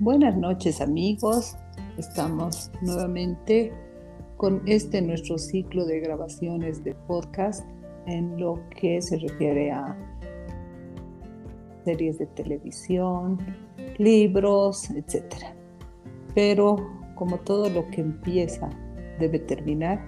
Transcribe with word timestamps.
Buenas 0.00 0.34
noches 0.34 0.80
amigos, 0.80 1.58
estamos 1.98 2.70
nuevamente 2.80 3.70
con 4.38 4.62
este 4.64 5.02
nuestro 5.02 5.36
ciclo 5.36 5.84
de 5.84 6.00
grabaciones 6.00 6.82
de 6.82 6.94
podcast 7.06 7.68
en 8.06 8.40
lo 8.40 8.58
que 8.70 9.02
se 9.02 9.18
refiere 9.18 9.70
a 9.70 9.94
series 11.84 12.18
de 12.18 12.24
televisión, 12.28 13.36
libros, 13.98 14.88
etc. 14.92 15.34
Pero 16.34 16.76
como 17.14 17.36
todo 17.36 17.68
lo 17.68 17.86
que 17.90 18.00
empieza 18.00 18.70
debe 19.18 19.38
terminar, 19.38 20.02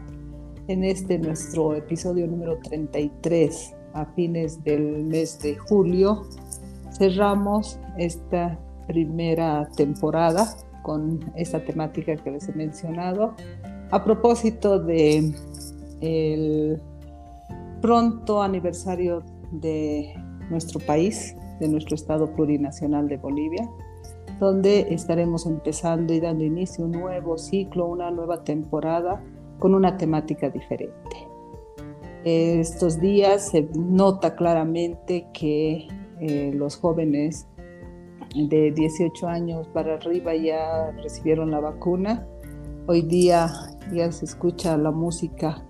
en 0.69 0.85
este 0.85 1.19
nuestro 1.19 1.75
episodio 1.75 2.27
número 2.27 2.59
33 2.61 3.75
a 3.93 4.07
fines 4.07 4.65
del 4.65 5.05
mes 5.05 5.39
de 5.41 5.55
julio 5.55 6.23
cerramos 6.93 7.79
esta 7.99 8.59
primera 8.93 9.67
temporada 9.75 10.55
con 10.83 11.33
esta 11.35 11.65
temática 11.65 12.15
que 12.17 12.31
les 12.31 12.47
he 12.47 12.53
mencionado 12.53 13.35
a 13.91 14.05
propósito 14.05 14.79
de 14.79 15.33
el 16.03 16.79
pronto 17.81 18.43
aniversario 18.43 19.23
de 19.51 20.13
nuestro 20.51 20.79
país, 20.81 21.35
de 21.59 21.69
nuestro 21.69 21.95
Estado 21.95 22.35
plurinacional 22.35 23.09
de 23.09 23.17
Bolivia, 23.17 23.67
donde 24.39 24.93
estaremos 24.93 25.47
empezando 25.47 26.13
y 26.13 26.21
dando 26.21 26.45
inicio 26.45 26.85
a 26.85 26.89
un 26.89 26.93
nuevo 26.93 27.39
ciclo, 27.39 27.87
una 27.87 28.11
nueva 28.11 28.45
temporada 28.45 29.23
con 29.59 29.75
una 29.75 29.97
temática 29.97 30.51
diferente. 30.51 31.17
Estos 32.25 33.01
días 33.01 33.49
se 33.51 33.69
nota 33.75 34.37
claramente 34.37 35.27
que 35.33 35.89
eh, 36.21 36.53
los 36.55 36.77
jóvenes 36.77 37.49
de 38.35 38.73
18 38.73 39.29
años 39.29 39.69
para 39.69 39.95
arriba 39.95 40.35
ya 40.35 40.91
recibieron 41.03 41.51
la 41.51 41.61
vacuna. 41.61 42.27
Hoy 42.87 43.03
día 43.03 43.51
ya 43.93 44.11
se 44.11 44.25
escucha 44.25 44.77
la 44.77 44.91
música 44.91 45.65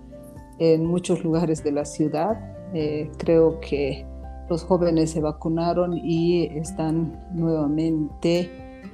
en 0.59 0.85
muchos 0.85 1.23
lugares 1.23 1.63
de 1.63 1.71
la 1.71 1.85
ciudad. 1.85 2.39
Eh, 2.73 3.11
creo 3.17 3.59
que 3.59 4.05
los 4.49 4.63
jóvenes 4.63 5.11
se 5.11 5.21
vacunaron 5.21 5.97
y 5.97 6.45
están 6.57 7.19
nuevamente 7.33 8.49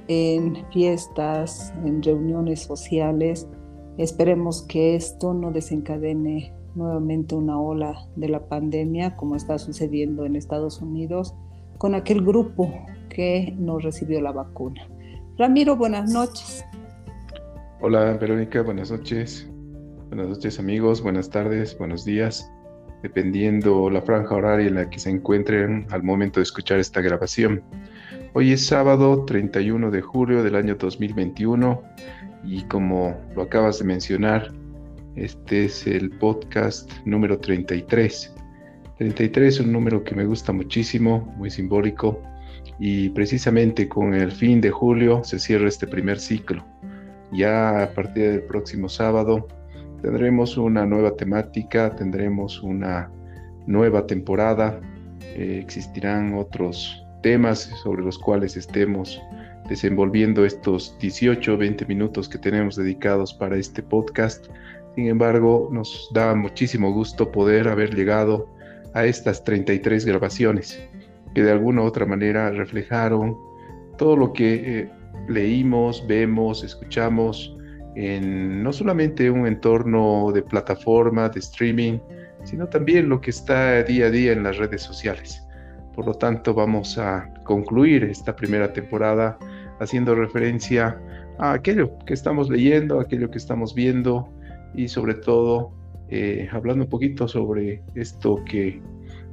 en 0.08 0.56
fiestas, 0.72 1.72
en 1.84 2.02
reuniones 2.02 2.60
sociales. 2.60 3.48
Esperemos 3.96 4.62
que 4.62 4.96
esto 4.96 5.34
no 5.34 5.52
desencadene 5.52 6.52
nuevamente 6.74 7.34
una 7.34 7.60
ola 7.60 8.08
de 8.16 8.28
la 8.28 8.48
pandemia 8.48 9.16
como 9.16 9.36
está 9.36 9.58
sucediendo 9.58 10.24
en 10.24 10.36
Estados 10.36 10.80
Unidos 10.80 11.34
con 11.80 11.94
aquel 11.94 12.22
grupo 12.22 12.70
que 13.08 13.54
no 13.56 13.78
recibió 13.78 14.20
la 14.20 14.32
vacuna. 14.32 14.86
Ramiro, 15.38 15.76
buenas 15.76 16.12
noches. 16.12 16.62
Hola 17.80 18.18
Verónica, 18.18 18.60
buenas 18.60 18.90
noches. 18.90 19.48
Buenas 20.08 20.28
noches 20.28 20.58
amigos, 20.58 21.00
buenas 21.02 21.30
tardes, 21.30 21.78
buenos 21.78 22.04
días, 22.04 22.52
dependiendo 23.02 23.88
la 23.88 24.02
franja 24.02 24.34
horaria 24.34 24.68
en 24.68 24.74
la 24.74 24.90
que 24.90 24.98
se 24.98 25.08
encuentren 25.08 25.86
al 25.90 26.02
momento 26.02 26.40
de 26.40 26.44
escuchar 26.44 26.78
esta 26.78 27.00
grabación. 27.00 27.62
Hoy 28.34 28.52
es 28.52 28.66
sábado 28.66 29.24
31 29.24 29.90
de 29.90 30.02
julio 30.02 30.42
del 30.42 30.56
año 30.56 30.74
2021 30.74 31.82
y 32.44 32.62
como 32.64 33.16
lo 33.34 33.40
acabas 33.40 33.78
de 33.78 33.86
mencionar, 33.86 34.52
este 35.16 35.64
es 35.64 35.86
el 35.86 36.10
podcast 36.10 36.92
número 37.06 37.38
33 37.38 38.34
33 39.00 39.54
es 39.54 39.60
un 39.60 39.72
número 39.72 40.04
que 40.04 40.14
me 40.14 40.26
gusta 40.26 40.52
muchísimo, 40.52 41.32
muy 41.38 41.50
simbólico, 41.50 42.20
y 42.78 43.08
precisamente 43.08 43.88
con 43.88 44.12
el 44.12 44.30
fin 44.30 44.60
de 44.60 44.70
julio 44.70 45.24
se 45.24 45.38
cierra 45.38 45.68
este 45.68 45.86
primer 45.86 46.20
ciclo. 46.20 46.62
Ya 47.32 47.82
a 47.82 47.94
partir 47.94 48.30
del 48.30 48.42
próximo 48.42 48.90
sábado 48.90 49.48
tendremos 50.02 50.58
una 50.58 50.84
nueva 50.84 51.16
temática, 51.16 51.96
tendremos 51.96 52.62
una 52.62 53.10
nueva 53.66 54.06
temporada, 54.06 54.78
eh, 55.22 55.60
existirán 55.62 56.34
otros 56.34 57.02
temas 57.22 57.70
sobre 57.82 58.02
los 58.02 58.18
cuales 58.18 58.54
estemos 58.58 59.18
desenvolviendo 59.70 60.44
estos 60.44 60.94
18 60.98 61.54
o 61.54 61.56
20 61.56 61.86
minutos 61.86 62.28
que 62.28 62.36
tenemos 62.36 62.76
dedicados 62.76 63.32
para 63.32 63.56
este 63.56 63.82
podcast. 63.82 64.44
Sin 64.94 65.06
embargo, 65.06 65.70
nos 65.72 66.10
da 66.12 66.34
muchísimo 66.34 66.92
gusto 66.92 67.32
poder 67.32 67.66
haber 67.66 67.94
llegado 67.94 68.59
a 68.94 69.04
estas 69.04 69.44
33 69.44 70.04
grabaciones 70.04 70.80
que 71.34 71.42
de 71.42 71.52
alguna 71.52 71.82
u 71.82 71.84
otra 71.84 72.06
manera 72.06 72.50
reflejaron 72.50 73.36
todo 73.96 74.16
lo 74.16 74.32
que 74.32 74.80
eh, 74.80 74.90
leímos, 75.28 76.04
vemos, 76.06 76.64
escuchamos 76.64 77.56
en 77.94 78.62
no 78.62 78.72
solamente 78.72 79.30
un 79.30 79.46
entorno 79.46 80.30
de 80.32 80.42
plataforma, 80.42 81.28
de 81.28 81.40
streaming, 81.40 81.98
sino 82.44 82.68
también 82.68 83.08
lo 83.08 83.20
que 83.20 83.30
está 83.30 83.82
día 83.82 84.06
a 84.06 84.10
día 84.10 84.32
en 84.32 84.42
las 84.42 84.56
redes 84.56 84.82
sociales. 84.82 85.46
Por 85.94 86.06
lo 86.06 86.14
tanto, 86.14 86.54
vamos 86.54 86.98
a 86.98 87.28
concluir 87.44 88.04
esta 88.04 88.34
primera 88.34 88.72
temporada 88.72 89.38
haciendo 89.80 90.14
referencia 90.14 90.98
a 91.38 91.52
aquello 91.52 91.98
que 92.06 92.14
estamos 92.14 92.48
leyendo, 92.48 93.00
aquello 93.00 93.30
que 93.30 93.38
estamos 93.38 93.74
viendo 93.74 94.28
y 94.74 94.88
sobre 94.88 95.14
todo 95.14 95.72
eh, 96.10 96.48
hablando 96.50 96.84
un 96.84 96.90
poquito 96.90 97.28
sobre 97.28 97.82
esto 97.94 98.42
que 98.44 98.82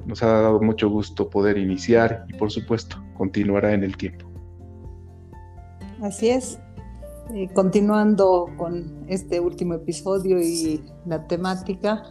nos 0.05 0.23
ha 0.23 0.27
dado 0.27 0.61
mucho 0.61 0.89
gusto 0.89 1.29
poder 1.29 1.57
iniciar 1.57 2.25
y 2.29 2.33
por 2.33 2.51
supuesto 2.51 2.97
continuará 3.17 3.73
en 3.73 3.83
el 3.83 3.97
tiempo. 3.97 4.27
Así 6.01 6.29
es. 6.29 6.59
Eh, 7.33 7.49
continuando 7.53 8.47
con 8.55 9.05
este 9.09 9.39
último 9.39 9.73
episodio 9.73 10.39
y 10.39 10.81
la 11.05 11.27
temática, 11.27 12.03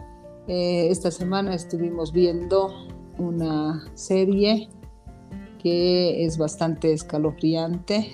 eh, 0.46 0.88
esta 0.90 1.10
semana 1.10 1.54
estuvimos 1.54 2.12
viendo 2.12 2.70
una 3.18 3.82
serie 3.94 4.68
que 5.62 6.24
es 6.24 6.36
bastante 6.36 6.92
escalofriante. 6.92 8.10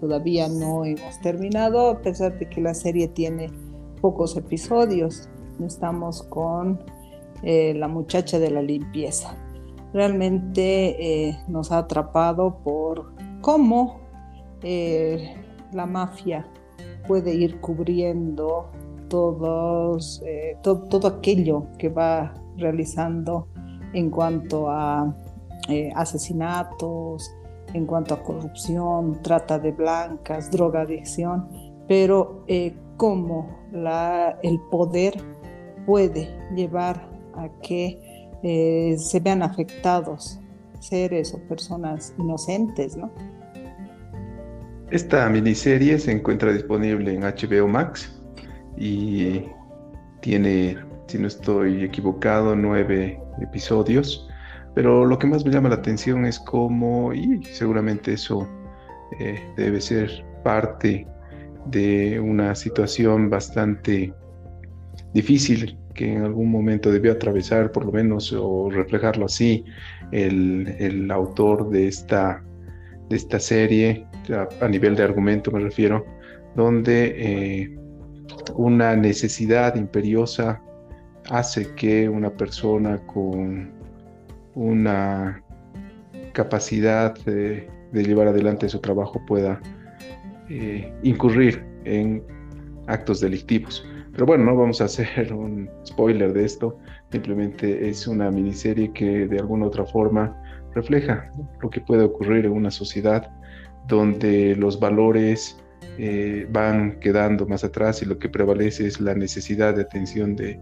Todavía 0.00 0.48
no 0.48 0.84
hemos 0.84 1.20
terminado, 1.20 1.90
a 1.90 2.00
pesar 2.00 2.38
de 2.38 2.48
que 2.48 2.60
la 2.60 2.74
serie 2.74 3.08
tiene 3.08 3.50
pocos 4.00 4.36
episodios. 4.36 5.28
Estamos 5.64 6.22
con 6.22 6.80
eh, 7.42 7.74
La 7.74 7.88
muchacha 7.88 8.38
de 8.38 8.50
la 8.50 8.62
limpieza. 8.62 9.34
Realmente 9.92 11.28
eh, 11.28 11.38
nos 11.48 11.72
ha 11.72 11.78
atrapado 11.78 12.58
por 12.62 13.14
cómo 13.40 14.00
eh, 14.62 15.34
la 15.72 15.86
mafia 15.86 16.46
puede 17.06 17.34
ir 17.34 17.60
cubriendo 17.60 18.70
todos, 19.08 20.22
todo 20.62 21.06
aquello 21.06 21.68
que 21.78 21.88
va 21.88 22.34
realizando 22.56 23.46
en 23.92 24.10
cuanto 24.10 24.68
a 24.68 25.14
asesinatos, 25.94 27.32
en 27.72 27.86
cuanto 27.86 28.14
a 28.14 28.22
corrupción, 28.24 29.22
trata 29.22 29.60
de 29.60 29.70
blancas, 29.70 30.50
drogadicción, 30.50 31.48
pero 31.86 32.44
cómo 32.96 33.60
la, 33.70 34.38
el 34.42 34.58
poder 34.70 35.14
puede 35.86 36.28
llevar 36.54 37.08
a 37.34 37.48
que 37.62 37.98
eh, 38.42 38.96
se 38.98 39.20
vean 39.20 39.42
afectados 39.42 40.38
seres 40.80 41.32
o 41.34 41.38
personas 41.48 42.14
inocentes, 42.18 42.96
¿no? 42.96 43.10
Esta 44.90 45.28
miniserie 45.28 45.98
se 45.98 46.12
encuentra 46.12 46.52
disponible 46.52 47.12
en 47.12 47.22
HBO 47.22 47.66
Max 47.66 48.22
y 48.76 49.42
tiene, 50.20 50.78
si 51.08 51.18
no 51.18 51.26
estoy 51.26 51.82
equivocado, 51.82 52.54
nueve 52.54 53.20
episodios. 53.40 54.28
Pero 54.74 55.06
lo 55.06 55.18
que 55.18 55.26
más 55.26 55.44
me 55.44 55.50
llama 55.50 55.70
la 55.70 55.76
atención 55.76 56.26
es 56.26 56.38
cómo, 56.38 57.12
y 57.12 57.42
seguramente 57.44 58.12
eso 58.12 58.46
eh, 59.18 59.40
debe 59.56 59.80
ser 59.80 60.24
parte 60.44 61.06
de 61.66 62.20
una 62.20 62.54
situación 62.54 63.28
bastante 63.30 64.12
difícil 65.16 65.78
que 65.94 66.12
en 66.12 66.22
algún 66.24 66.50
momento 66.50 66.92
debió 66.92 67.12
atravesar, 67.12 67.72
por 67.72 67.86
lo 67.86 67.92
menos, 67.92 68.32
o 68.32 68.68
reflejarlo 68.70 69.24
así, 69.24 69.64
el, 70.12 71.10
autor 71.10 71.70
de 71.70 71.88
esta, 71.88 72.44
de 73.08 73.16
esta 73.16 73.40
serie, 73.40 74.06
a, 74.60 74.68
nivel 74.68 74.94
de 74.94 75.02
argumento 75.04 75.50
me 75.50 75.60
refiero, 75.60 76.04
donde 76.54 77.14
eh, 77.16 77.78
una 78.54 78.94
necesidad 78.94 79.74
imperiosa 79.76 80.60
hace 81.30 81.74
que 81.74 82.08
una 82.08 82.30
persona 82.30 82.98
con 83.06 83.72
una 84.54 85.42
capacidad 86.32 87.16
de, 87.24 87.68
llevar 87.92 88.28
adelante 88.28 88.68
su 88.68 88.80
trabajo 88.80 89.24
pueda 89.26 89.58
eh, 90.50 90.92
incurrir 91.02 91.64
en 91.84 92.22
actos 92.86 93.20
delictivos. 93.20 93.82
Pero 94.16 94.24
bueno, 94.24 94.44
no 94.44 94.56
vamos 94.56 94.80
a 94.80 94.84
hacer 94.84 95.30
un 95.30 95.68
spoiler 95.84 96.32
de 96.32 96.46
esto, 96.46 96.78
simplemente 97.12 97.86
es 97.86 98.06
una 98.06 98.30
miniserie 98.30 98.90
que 98.94 99.26
de 99.26 99.38
alguna 99.38 99.66
otra 99.66 99.84
forma 99.84 100.34
refleja 100.74 101.30
lo 101.60 101.68
que 101.68 101.82
puede 101.82 102.04
ocurrir 102.04 102.46
en 102.46 102.52
una 102.52 102.70
sociedad 102.70 103.30
donde 103.88 104.56
los 104.56 104.80
valores 104.80 105.62
eh, 105.98 106.46
van 106.50 106.98
quedando 106.98 107.46
más 107.46 107.62
atrás 107.62 108.00
y 108.00 108.06
lo 108.06 108.18
que 108.18 108.30
prevalece 108.30 108.86
es 108.86 109.02
la 109.02 109.14
necesidad 109.14 109.74
de 109.74 109.82
atención 109.82 110.34
de, 110.34 110.58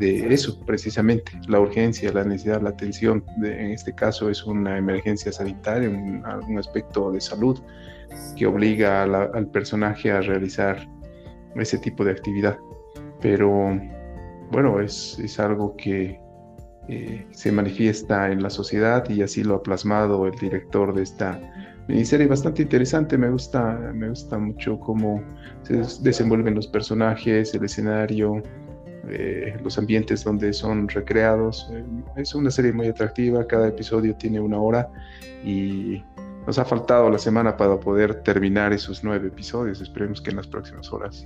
eso, 0.00 0.58
precisamente, 0.66 1.30
la 1.46 1.60
urgencia, 1.60 2.12
la 2.12 2.24
necesidad, 2.24 2.60
la 2.60 2.70
atención. 2.70 3.24
en 3.40 3.70
este 3.70 3.94
caso 3.94 4.30
es 4.30 4.44
una 4.44 4.76
emergencia 4.76 5.30
sanitaria, 5.30 5.88
un, 5.88 6.24
un 6.48 6.58
aspecto 6.58 7.12
de 7.12 7.20
salud 7.20 7.56
que 8.36 8.46
obliga 8.46 9.04
al 9.04 9.46
personaje 9.52 10.10
a 10.10 10.22
realizar 10.22 10.88
ese 11.54 11.78
tipo 11.78 12.04
de 12.04 12.10
actividad. 12.10 12.58
Pero 13.20 13.78
bueno, 14.50 14.80
es, 14.80 15.18
es 15.18 15.38
algo 15.38 15.76
que 15.76 16.20
eh, 16.88 17.24
se 17.30 17.52
manifiesta 17.52 18.32
en 18.32 18.42
la 18.42 18.50
sociedad 18.50 19.08
y 19.08 19.22
así 19.22 19.44
lo 19.44 19.54
ha 19.54 19.62
plasmado 19.62 20.26
el 20.26 20.32
director 20.32 20.92
de 20.92 21.04
esta 21.04 21.38
miniserie 21.86 22.26
bastante 22.26 22.62
interesante. 22.62 23.16
Me 23.16 23.30
gusta, 23.30 23.78
me 23.94 24.08
gusta 24.08 24.38
mucho 24.38 24.80
cómo 24.80 25.22
se 25.62 25.76
desenvuelven 26.02 26.56
los 26.56 26.66
personajes, 26.66 27.54
el 27.54 27.64
escenario, 27.64 28.42
eh, 29.08 29.56
los 29.62 29.78
ambientes 29.78 30.24
donde 30.24 30.52
son 30.52 30.88
recreados. 30.88 31.70
Eh, 31.72 31.84
es 32.16 32.34
una 32.34 32.50
serie 32.50 32.72
muy 32.72 32.88
atractiva, 32.88 33.46
cada 33.46 33.68
episodio 33.68 34.16
tiene 34.16 34.40
una 34.40 34.58
hora 34.58 34.88
y 35.44 36.02
nos 36.50 36.58
ha 36.58 36.64
faltado 36.64 37.08
la 37.08 37.18
semana 37.18 37.56
para 37.56 37.78
poder 37.78 38.24
terminar 38.24 38.72
esos 38.72 39.04
nueve 39.04 39.28
episodios. 39.28 39.80
Esperemos 39.80 40.20
que 40.20 40.30
en 40.30 40.36
las 40.36 40.48
próximas 40.48 40.92
horas 40.92 41.24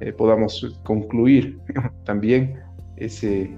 eh, 0.00 0.10
podamos 0.10 0.74
concluir 0.84 1.60
también 2.06 2.58
ese, 2.96 3.54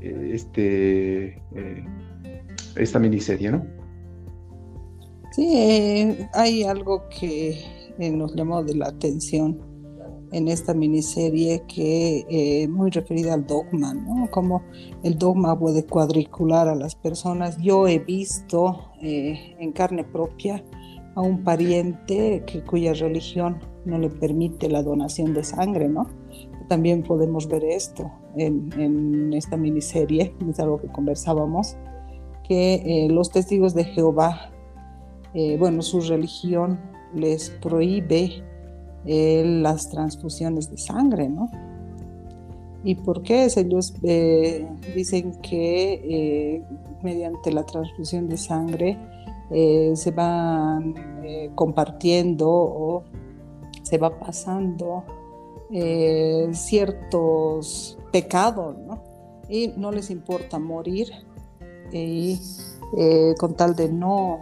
este, 0.00 1.38
esta 2.76 2.98
miniserie, 2.98 3.50
¿no? 3.50 3.66
Sí, 5.32 6.16
hay 6.32 6.62
algo 6.62 7.06
que 7.10 7.92
nos 7.98 8.34
llamó 8.34 8.62
de 8.62 8.74
la 8.74 8.86
atención 8.86 9.60
en 10.32 10.48
esta 10.48 10.74
miniserie 10.74 11.62
que 11.68 12.26
eh, 12.28 12.68
muy 12.68 12.90
referida 12.90 13.34
al 13.34 13.46
dogma, 13.46 13.94
¿no? 13.94 14.28
Cómo 14.30 14.62
el 15.02 15.18
dogma 15.18 15.58
puede 15.58 15.84
cuadricular 15.84 16.68
a 16.68 16.74
las 16.74 16.94
personas. 16.94 17.58
Yo 17.58 17.86
he 17.86 17.98
visto 17.98 18.92
eh, 19.02 19.54
en 19.58 19.72
carne 19.72 20.04
propia 20.04 20.64
a 21.14 21.20
un 21.20 21.44
pariente 21.44 22.42
que, 22.46 22.62
cuya 22.62 22.94
religión 22.94 23.60
no 23.84 23.98
le 23.98 24.08
permite 24.08 24.70
la 24.70 24.82
donación 24.82 25.34
de 25.34 25.44
sangre, 25.44 25.88
¿no? 25.88 26.08
También 26.68 27.02
podemos 27.02 27.46
ver 27.46 27.64
esto 27.64 28.10
en, 28.36 28.70
en 28.78 29.34
esta 29.34 29.58
miniserie, 29.58 30.34
es 30.50 30.58
algo 30.60 30.80
que 30.80 30.88
conversábamos, 30.88 31.76
que 32.48 32.74
eh, 32.74 33.08
los 33.10 33.30
testigos 33.30 33.74
de 33.74 33.84
Jehová, 33.84 34.48
bueno, 35.58 35.80
su 35.80 36.02
religión 36.02 36.78
les 37.14 37.48
prohíbe 37.48 38.44
las 39.04 39.90
transfusiones 39.90 40.70
de 40.70 40.78
sangre, 40.78 41.28
¿no? 41.28 41.50
¿Y 42.84 42.96
por 42.96 43.22
qué? 43.22 43.48
Ellos 43.56 43.94
eh, 44.02 44.66
dicen 44.94 45.40
que 45.40 45.92
eh, 45.94 46.62
mediante 47.02 47.52
la 47.52 47.64
transfusión 47.64 48.28
de 48.28 48.36
sangre 48.36 48.98
eh, 49.50 49.92
se 49.94 50.10
van 50.10 50.94
compartiendo 51.54 52.48
o 52.50 53.04
se 53.82 53.98
va 53.98 54.18
pasando 54.18 55.04
ciertos 56.52 57.98
pecados, 58.12 58.76
¿no? 58.78 59.02
Y 59.48 59.68
no 59.76 59.92
les 59.92 60.10
importa 60.10 60.58
morir 60.58 61.10
y 61.92 62.38
con 63.38 63.54
tal 63.54 63.76
de 63.76 63.90
no 63.90 64.40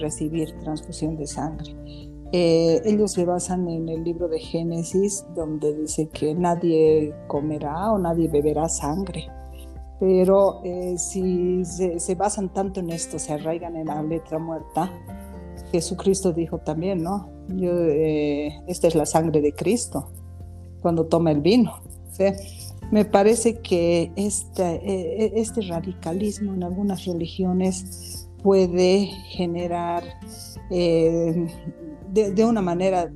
recibir 0.00 0.52
transfusión 0.60 1.16
de 1.16 1.26
sangre. 1.26 1.74
Eh, 2.32 2.82
ellos 2.84 3.12
se 3.12 3.24
basan 3.24 3.68
en 3.68 3.88
el 3.88 4.02
libro 4.02 4.28
de 4.28 4.40
Génesis, 4.40 5.24
donde 5.34 5.74
dice 5.74 6.08
que 6.08 6.34
nadie 6.34 7.14
comerá 7.28 7.92
o 7.92 7.98
nadie 7.98 8.28
beberá 8.28 8.68
sangre. 8.68 9.28
Pero 10.00 10.60
eh, 10.64 10.98
si 10.98 11.64
se, 11.64 12.14
basan 12.14 12.52
tanto 12.52 12.80
en 12.80 12.90
esto, 12.90 13.18
se 13.18 13.32
arraigan 13.32 13.76
en 13.76 13.86
la 13.86 14.02
letra 14.02 14.38
muerta, 14.38 14.90
Jesucristo 15.72 16.32
dijo 16.32 16.58
también, 16.58 17.02
¿no? 17.02 17.30
Eh, 17.50 18.50
esta 18.66 18.88
es 18.88 18.94
la 18.94 19.06
sangre 19.06 19.40
de 19.40 19.52
Cristo, 19.52 20.10
cuando 20.82 21.06
toma 21.06 21.30
el 21.30 21.40
vino. 21.40 21.80
Me 22.90 23.04
parece 23.04 23.60
que 23.60 24.12
este, 24.16 25.40
este 25.40 25.60
radicalismo 25.62 26.54
en 26.54 26.62
algunas 26.62 27.04
religiones 27.04 28.28
puede 28.42 29.06
generar 29.30 30.04
de, 32.24 32.44
una 32.44 32.62
manera 32.62 33.10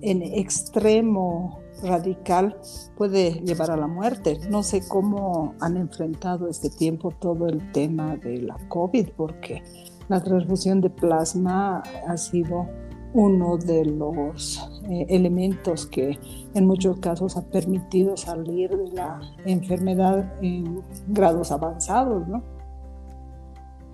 en 0.00 0.22
extremo 0.22 1.60
radical 1.82 2.56
puede 2.96 3.32
llevar 3.44 3.70
a 3.70 3.76
la 3.76 3.86
muerte. 3.86 4.38
No 4.48 4.62
sé 4.62 4.86
cómo 4.86 5.54
han 5.60 5.76
enfrentado 5.76 6.48
este 6.48 6.70
tiempo 6.70 7.10
todo 7.10 7.48
el 7.48 7.72
tema 7.72 8.16
de 8.16 8.38
la 8.42 8.56
COVID, 8.68 9.10
porque 9.16 9.62
la 10.08 10.22
transfusión 10.22 10.80
de 10.80 10.90
plasma 10.90 11.82
ha 12.06 12.16
sido 12.16 12.68
uno 13.14 13.56
de 13.58 13.84
los 13.84 14.58
eh, 14.88 15.06
elementos 15.08 15.86
que 15.86 16.18
en 16.52 16.66
muchos 16.66 16.98
casos 16.98 17.36
ha 17.36 17.48
permitido 17.48 18.16
salir 18.16 18.70
de 18.70 18.90
la 18.92 19.20
enfermedad 19.44 20.34
en 20.42 20.80
grados 21.08 21.52
avanzados, 21.52 22.26
¿no? 22.26 22.42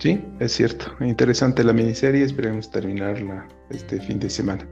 Sí, 0.01 0.19
es 0.39 0.53
cierto. 0.53 0.85
Interesante 0.99 1.63
la 1.63 1.73
miniserie. 1.73 2.23
Esperemos 2.23 2.71
terminarla 2.71 3.47
este 3.69 3.99
fin 4.01 4.19
de 4.19 4.31
semana. 4.31 4.67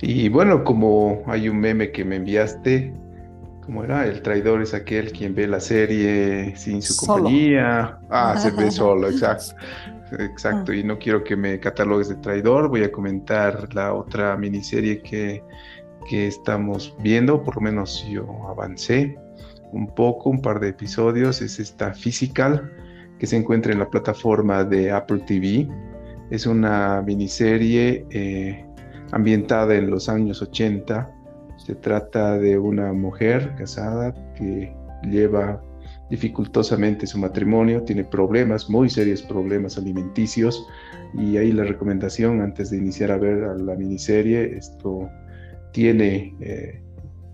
Y 0.00 0.28
bueno, 0.28 0.62
como 0.62 1.24
hay 1.26 1.48
un 1.48 1.58
meme 1.58 1.90
que 1.90 2.04
me 2.04 2.14
enviaste, 2.14 2.94
¿cómo 3.64 3.82
era? 3.82 4.06
El 4.06 4.22
traidor 4.22 4.62
es 4.62 4.72
aquel 4.72 5.10
quien 5.10 5.34
ve 5.34 5.48
la 5.48 5.58
serie 5.58 6.54
sin 6.56 6.80
su 6.80 6.94
compañía. 6.94 7.98
Ah, 8.08 8.36
se 8.38 8.52
ve 8.52 8.70
solo, 8.70 9.08
exacto. 9.08 9.56
Exacto. 10.20 10.72
Y 10.72 10.84
no 10.84 10.96
quiero 10.96 11.24
que 11.24 11.34
me 11.34 11.58
catalogues 11.58 12.08
de 12.08 12.14
traidor. 12.16 12.68
Voy 12.68 12.84
a 12.84 12.92
comentar 12.92 13.74
la 13.74 13.92
otra 13.92 14.36
miniserie 14.36 15.02
que, 15.02 15.42
que 16.08 16.28
estamos 16.28 16.94
viendo. 17.00 17.42
Por 17.42 17.56
lo 17.56 17.62
menos 17.62 18.06
yo 18.08 18.28
avancé 18.48 19.18
un 19.72 19.92
poco, 19.92 20.30
un 20.30 20.40
par 20.40 20.60
de 20.60 20.68
episodios. 20.68 21.42
Es 21.42 21.58
esta 21.58 21.94
Physical 21.94 22.70
que 23.22 23.28
se 23.28 23.36
encuentra 23.36 23.72
en 23.72 23.78
la 23.78 23.88
plataforma 23.88 24.64
de 24.64 24.90
Apple 24.90 25.20
TV. 25.24 25.68
Es 26.30 26.44
una 26.44 27.00
miniserie 27.02 28.04
eh, 28.10 28.66
ambientada 29.12 29.76
en 29.76 29.90
los 29.90 30.08
años 30.08 30.42
80. 30.42 31.08
Se 31.56 31.76
trata 31.76 32.36
de 32.36 32.58
una 32.58 32.92
mujer 32.92 33.54
casada 33.56 34.12
que 34.34 34.74
lleva 35.08 35.62
dificultosamente 36.10 37.06
su 37.06 37.16
matrimonio, 37.16 37.84
tiene 37.84 38.02
problemas, 38.02 38.68
muy 38.68 38.90
serios 38.90 39.22
problemas 39.22 39.78
alimenticios 39.78 40.66
y 41.14 41.36
ahí 41.36 41.52
la 41.52 41.62
recomendación 41.62 42.40
antes 42.40 42.70
de 42.70 42.78
iniciar 42.78 43.12
a 43.12 43.18
ver 43.18 43.36
la 43.60 43.76
miniserie, 43.76 44.56
esto 44.56 45.08
tiene, 45.72 46.34
eh, 46.40 46.82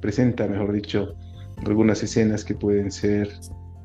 presenta, 0.03 0.47
mejor 0.49 0.71
dicho, 0.71 1.15
algunas 1.65 2.03
escenas 2.03 2.45
que 2.45 2.55
pueden 2.55 2.91
ser 2.91 3.31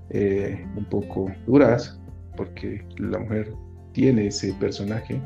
eh, 0.09 0.65
un 0.75 0.85
poco 0.85 1.31
duras, 1.47 1.99
porque 2.35 2.85
la 2.97 3.19
mujer 3.19 3.53
tiene 3.93 4.27
ese 4.27 4.53
personaje, 4.53 5.21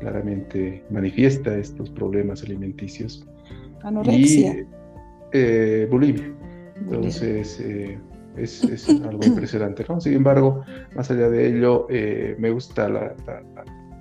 claramente 0.00 0.84
manifiesta 0.90 1.56
estos 1.56 1.90
problemas 1.90 2.42
alimenticios. 2.42 3.26
Anorexia. 3.82 4.54
Y 4.54 4.66
eh, 5.32 5.88
bulimia. 5.90 6.32
Entonces, 6.76 7.60
eh, 7.60 7.98
es, 8.36 8.88
algo 8.88 9.20
impresionante. 9.26 9.84
¿no? 9.88 10.00
Sin 10.00 10.14
embargo, 10.14 10.64
más 10.94 11.10
allá 11.10 11.28
de 11.28 11.48
ello, 11.48 11.86
me 12.38 12.50
gusta 12.50 12.88
la, 12.88 13.14
la, 13.26 13.42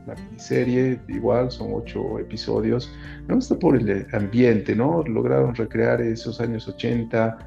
la, 0.09 0.15
miniserie, 0.23 0.99
igual 1.07 1.51
son 1.51 1.69
ocho 1.73 2.19
episodios. 2.19 2.91
Me 3.27 3.35
gusta 3.35 3.57
por 3.57 3.75
el 3.75 4.07
ambiente, 4.13 4.75
¿no? 4.75 5.03
Lograron 5.03 5.55
recrear 5.55 6.01
esos 6.01 6.41
años 6.41 6.67
80 6.67 7.37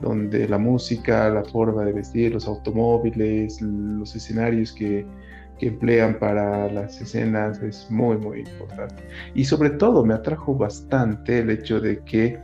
donde 0.00 0.48
la 0.48 0.58
música, 0.58 1.28
la 1.30 1.44
forma 1.44 1.84
de 1.84 1.92
vestir, 1.92 2.32
los 2.32 2.46
automóviles, 2.46 3.60
los 3.60 4.14
escenarios 4.14 4.72
que, 4.72 5.06
emplean 5.62 6.18
para 6.18 6.72
las 6.72 6.98
escenas 7.02 7.60
es 7.60 7.86
muy, 7.90 8.16
muy 8.16 8.38
importante. 8.38 8.94
Y 9.34 9.44
sobre 9.44 9.68
todo 9.68 10.02
me 10.02 10.14
atrajo 10.14 10.54
bastante 10.54 11.40
el 11.40 11.50
hecho 11.50 11.78
de 11.80 11.98
que 11.98 12.40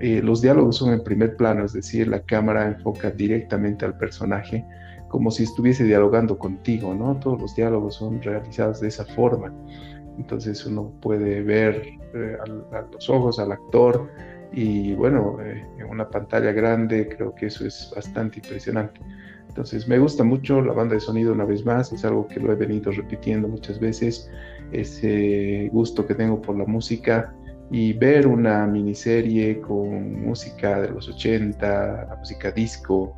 eh, 0.00 0.20
los 0.22 0.42
diálogos 0.42 0.76
son 0.76 0.92
en 0.92 1.02
primer 1.02 1.34
plano, 1.36 1.64
es 1.64 1.72
decir, 1.72 2.08
la 2.08 2.20
cámara 2.20 2.66
enfoca 2.66 3.10
directamente 3.10 3.86
al 3.86 3.96
personaje 3.96 4.66
como 5.08 5.30
si 5.30 5.44
estuviese 5.44 5.84
dialogando 5.84 6.38
contigo, 6.38 6.94
¿no? 6.94 7.18
Todos 7.18 7.40
los 7.40 7.54
diálogos 7.54 7.96
son 7.96 8.22
realizados 8.22 8.80
de 8.80 8.88
esa 8.88 9.04
forma. 9.04 9.52
Entonces 10.18 10.64
uno 10.66 10.92
puede 11.00 11.42
ver 11.42 11.82
eh, 12.14 12.36
a 12.72 12.82
los 12.92 13.08
ojos 13.08 13.38
al 13.38 13.52
actor, 13.52 14.08
y 14.52 14.94
bueno, 14.94 15.38
eh, 15.42 15.64
en 15.78 15.86
una 15.86 16.08
pantalla 16.08 16.52
grande 16.52 17.08
creo 17.08 17.34
que 17.34 17.46
eso 17.46 17.66
es 17.66 17.92
bastante 17.94 18.38
impresionante. 18.38 19.00
Entonces 19.48 19.88
me 19.88 19.98
gusta 19.98 20.24
mucho 20.24 20.60
la 20.62 20.72
banda 20.72 20.94
de 20.94 21.00
sonido 21.00 21.32
una 21.32 21.44
vez 21.44 21.64
más, 21.64 21.92
es 21.92 22.04
algo 22.04 22.26
que 22.28 22.40
lo 22.40 22.52
he 22.52 22.54
venido 22.54 22.92
repitiendo 22.92 23.48
muchas 23.48 23.80
veces, 23.80 24.30
ese 24.72 25.68
gusto 25.72 26.06
que 26.06 26.14
tengo 26.14 26.40
por 26.40 26.56
la 26.56 26.64
música 26.64 27.34
y 27.70 27.92
ver 27.92 28.26
una 28.26 28.66
miniserie 28.66 29.60
con 29.60 30.24
música 30.24 30.80
de 30.80 30.90
los 30.90 31.08
80, 31.08 32.06
la 32.08 32.16
música 32.16 32.50
disco, 32.50 33.16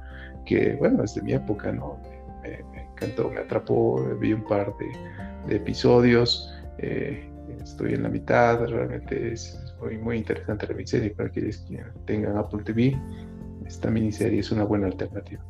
que 0.50 0.74
bueno, 0.74 1.04
es 1.04 1.14
de 1.14 1.22
mi 1.22 1.32
época, 1.32 1.70
¿no? 1.70 1.96
Me, 2.42 2.82
encantó, 2.82 3.30
me 3.30 3.38
atrapó, 3.38 4.02
vi 4.18 4.32
un 4.32 4.42
par 4.44 4.74
de, 4.78 5.54
episodios, 5.54 6.52
eh, 6.78 7.30
estoy 7.62 7.94
en 7.94 8.02
la 8.02 8.08
mitad, 8.08 8.66
realmente 8.66 9.32
es 9.32 9.58
muy, 9.80 9.96
muy 9.98 10.16
interesante 10.18 10.66
la 10.66 10.74
miniserie 10.74 11.10
para 11.10 11.28
aquellos 11.28 11.58
que 11.68 11.84
tengan 12.04 12.36
Apple 12.36 12.62
TV, 12.64 13.00
esta 13.64 13.90
miniserie 13.90 14.40
es 14.40 14.50
una 14.50 14.64
buena 14.64 14.88
alternativa. 14.88 15.42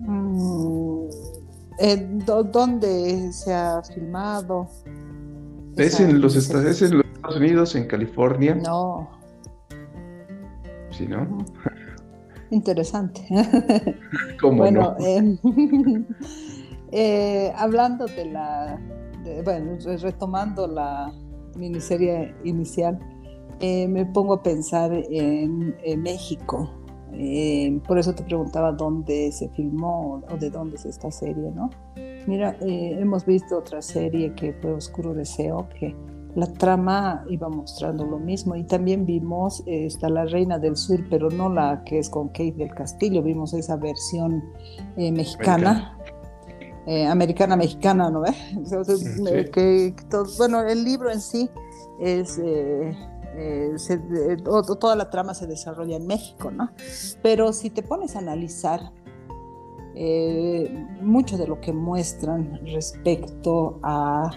Mm, 0.00 1.08
¿Dónde 2.52 3.32
se 3.32 3.54
ha 3.54 3.82
filmado? 3.82 4.68
Es 5.76 5.98
en, 6.00 6.20
los, 6.20 6.36
es 6.36 6.82
en 6.82 6.98
los 6.98 7.06
Estados 7.06 7.36
Unidos, 7.36 7.74
en 7.74 7.86
California. 7.86 8.54
No. 8.56 9.08
Sí, 10.90 11.06
¿no? 11.06 11.26
Interesante. 12.50 13.22
¿Cómo 14.40 14.58
bueno, 14.58 14.96
no? 14.98 15.06
Em, 15.06 15.38
eh, 16.92 17.52
hablando 17.56 18.06
de 18.06 18.24
la, 18.26 18.78
bueno, 19.44 19.78
retomando 20.00 20.66
la 20.66 21.12
miniserie 21.56 22.34
inicial, 22.44 22.98
eh, 23.60 23.86
me 23.86 24.06
pongo 24.06 24.34
a 24.34 24.42
pensar 24.42 24.92
en, 24.92 25.76
México. 26.02 26.70
Eh, 27.12 27.80
por 27.86 27.98
eso 27.98 28.14
te 28.14 28.22
preguntaba 28.22 28.72
dónde 28.72 29.32
se 29.32 29.48
filmó 29.50 30.22
o 30.30 30.36
de 30.36 30.50
dónde 30.50 30.76
es 30.76 30.86
esta 30.86 31.10
serie, 31.10 31.50
¿no? 31.52 31.70
Mira, 32.26 32.56
hemos 32.60 33.24
visto 33.24 33.58
otra 33.58 33.82
serie 33.82 34.34
que 34.34 34.52
fue 34.54 34.72
Oscuro 34.72 35.14
Deseo, 35.14 35.68
que 35.78 35.94
la 36.34 36.46
trama 36.52 37.24
iba 37.28 37.48
mostrando 37.48 38.04
lo 38.04 38.18
mismo 38.18 38.54
y 38.56 38.64
también 38.64 39.06
vimos 39.06 39.62
está 39.66 40.08
La 40.08 40.24
Reina 40.24 40.58
del 40.58 40.76
Sur, 40.76 41.00
pero 41.10 41.28
no 41.30 41.48
la 41.48 41.82
que 41.84 41.98
es 41.98 42.08
con 42.08 42.28
Kate 42.28 42.54
del 42.56 42.74
Castillo, 42.74 43.22
vimos 43.22 43.52
esa 43.54 43.76
versión 43.76 44.42
eh, 44.96 45.12
mexicana. 45.12 45.96
Eh, 46.86 47.06
americana 47.06 47.56
mexicana, 47.56 48.10
¿no 48.10 48.22
ves? 48.22 48.36
Eh, 49.30 49.50
que, 49.52 49.94
bueno, 50.38 50.62
el 50.62 50.84
libro 50.84 51.10
en 51.10 51.20
sí 51.20 51.50
es 52.00 52.40
toda 54.42 54.96
la 54.96 55.10
trama 55.10 55.34
se 55.34 55.46
desarrolla 55.46 55.96
en 55.96 56.06
México, 56.06 56.50
¿no? 56.50 56.70
Pero 57.22 57.52
si 57.52 57.70
te 57.70 57.82
pones 57.82 58.16
a 58.16 58.20
analizar 58.20 58.92
mucho 61.02 61.36
de 61.36 61.46
lo 61.46 61.60
que 61.60 61.72
muestran 61.72 62.60
respecto 62.64 63.78
a 63.82 64.30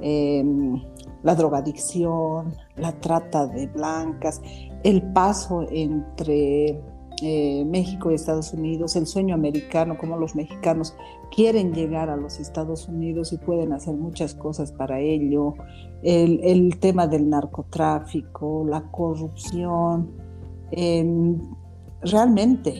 em, 0.00 0.82
la 1.22 1.34
drogadicción, 1.34 2.54
la 2.76 2.92
trata 2.92 3.46
de 3.46 3.66
blancas, 3.66 4.40
el 4.82 5.02
paso 5.12 5.66
entre 5.70 6.80
eh, 7.22 7.64
México 7.66 8.10
y 8.10 8.14
Estados 8.14 8.54
Unidos, 8.54 8.96
el 8.96 9.06
sueño 9.06 9.34
americano, 9.34 9.98
como 9.98 10.16
los 10.16 10.34
mexicanos 10.34 10.96
quieren 11.30 11.74
llegar 11.74 12.08
a 12.08 12.16
los 12.16 12.40
Estados 12.40 12.88
Unidos 12.88 13.32
y 13.34 13.38
pueden 13.38 13.72
hacer 13.74 13.94
muchas 13.94 14.34
cosas 14.34 14.72
para 14.72 15.00
ello, 15.00 15.54
el, 16.02 16.78
tema 16.78 17.06
del 17.06 17.28
narcotráfico, 17.28 18.64
la 18.66 18.90
corrupción. 18.90 20.12
Em, 20.70 21.38
realmente 22.00 22.74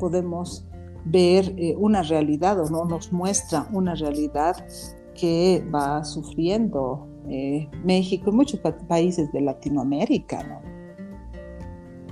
podemos 0.00 0.66
ver 1.04 1.54
eh, 1.56 1.76
una 1.78 2.02
realidad 2.02 2.58
o 2.60 2.68
no 2.68 2.84
nos 2.86 3.12
muestra 3.12 3.68
una 3.72 3.94
realidad 3.94 4.56
que 5.14 5.64
va 5.72 6.04
sufriendo 6.04 7.06
eh, 7.28 7.68
México 7.84 8.30
y 8.30 8.34
muchos 8.34 8.60
países 8.88 9.32
de 9.32 9.40
Latinoamérica, 9.40 10.42
¿no? 10.44 10.60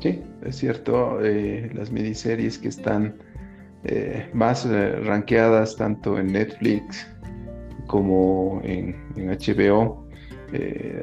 Sí, 0.01 0.21
es 0.45 0.57
cierto, 0.57 1.25
eh, 1.25 1.71
las 1.73 1.91
miniseries 1.91 2.59
que 2.59 2.69
están 2.69 3.15
eh, 3.85 4.29
más 4.33 4.69
rankeadas 5.05 5.77
tanto 5.77 6.19
en 6.19 6.33
Netflix 6.33 7.07
como 7.87 8.61
en, 8.65 8.97
HBO, 9.17 10.05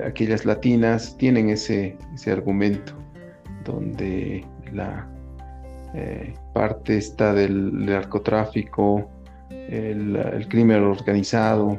aquellas 0.06 0.46
latinas 0.46 1.18
tienen 1.18 1.50
ese, 1.50 1.98
ese 2.14 2.32
argumento 2.32 2.94
donde 3.66 4.46
la 4.72 5.08
parte 6.54 6.98
está 6.98 7.34
del 7.34 7.86
narcotráfico, 7.86 9.10
el 9.50 10.48
crimen 10.50 10.84
organizado, 10.84 11.78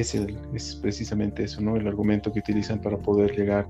es, 0.00 0.14
el, 0.14 0.36
es 0.54 0.76
precisamente 0.76 1.44
eso, 1.44 1.60
¿no? 1.60 1.76
El 1.76 1.86
argumento 1.86 2.32
que 2.32 2.40
utilizan 2.40 2.80
para 2.80 2.96
poder 2.98 3.36
llegar 3.36 3.66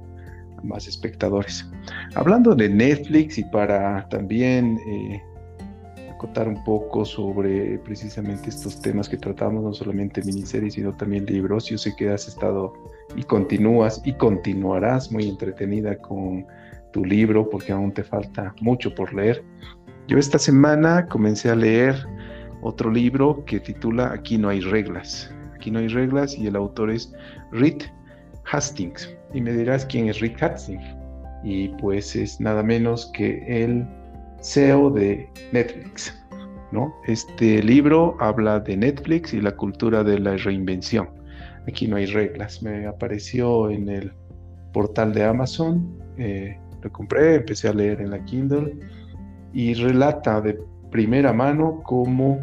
a 0.59 0.63
más 0.63 0.87
espectadores. 0.87 1.69
Hablando 2.15 2.55
de 2.55 2.69
Netflix 2.69 3.39
y 3.39 3.45
para 3.45 4.09
también 4.09 4.79
eh, 4.87 5.23
acotar 6.13 6.49
un 6.49 6.63
poco 6.65 7.05
sobre 7.05 7.79
precisamente 7.79 8.51
estos 8.51 8.81
temas 8.81 9.09
que 9.09 9.17
tratamos, 9.17 9.63
no 9.63 9.73
solamente 9.73 10.23
miniseries, 10.23 10.75
sino 10.75 10.95
también 10.97 11.25
libros. 11.27 11.67
Yo 11.67 11.79
sé 11.79 11.95
que 11.97 12.11
has 12.11 12.27
estado 12.27 12.73
y 13.17 13.23
continúas 13.23 14.03
y 14.05 14.13
continuarás 14.15 15.13
muy 15.13 15.29
entretenida 15.29 15.97
con 15.97 16.45
tu 16.93 17.05
libro 17.05 17.49
porque 17.49 17.73
aún 17.73 17.93
te 17.93 18.03
falta 18.03 18.55
mucho 18.61 18.95
por 18.95 19.15
leer. 19.15 19.45
Yo 20.09 20.19
esta 20.19 20.39
semana 20.39 21.07
comencé 21.07 21.51
a 21.51 21.55
leer 21.55 21.95
otro 22.63 22.91
libro 22.91 23.45
que 23.45 23.61
titula 23.61 24.13
Aquí 24.13 24.39
no 24.39 24.49
hay 24.49 24.61
reglas. 24.61 25.33
Aquí 25.59 25.73
no 25.73 25.81
hay 25.81 25.89
reglas 25.89 26.39
y 26.39 26.47
el 26.47 26.55
autor 26.55 26.89
es 26.93 27.13
Reed 27.51 27.83
Hastings. 28.45 29.13
Y 29.35 29.41
me 29.41 29.53
dirás 29.53 29.85
quién 29.87 30.09
es 30.09 30.21
Reed 30.21 30.41
Hastings. 30.41 30.85
Y 31.43 31.69
pues 31.81 32.15
es 32.15 32.41
nada 32.41 32.63
menos 32.63 33.11
que 33.13 33.43
el 33.49 33.85
CEO 34.41 34.91
de 34.91 35.29
Netflix. 35.51 36.17
¿no? 36.71 36.95
Este 37.09 37.61
libro 37.61 38.17
habla 38.21 38.61
de 38.61 38.77
Netflix 38.77 39.35
y 39.35 39.41
la 39.41 39.51
cultura 39.57 40.05
de 40.05 40.21
la 40.21 40.37
reinvención. 40.37 41.09
Aquí 41.67 41.89
no 41.89 41.97
hay 41.97 42.07
reglas. 42.07 42.63
Me 42.63 42.87
apareció 42.87 43.69
en 43.69 43.89
el 43.89 44.13
portal 44.73 45.13
de 45.13 45.25
Amazon. 45.25 45.93
Eh, 46.19 46.57
lo 46.83 46.93
compré, 46.93 47.35
empecé 47.35 47.67
a 47.67 47.73
leer 47.73 48.01
en 48.01 48.13
la 48.13 48.25
Kindle 48.27 48.77
y 49.53 49.75
relata 49.75 50.41
de 50.41 50.57
primera 50.93 51.33
mano 51.33 51.83
cómo 51.83 52.39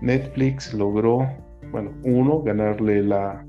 Netflix 0.00 0.74
logró 0.74 1.28
bueno, 1.70 1.92
uno, 2.04 2.42
ganarle 2.42 3.02
la, 3.02 3.44